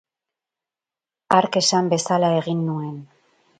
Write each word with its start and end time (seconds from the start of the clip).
Hark 1.37 1.59
esan 1.63 1.93
bezala 1.93 2.35
egin 2.41 2.67
nuen. 2.73 2.99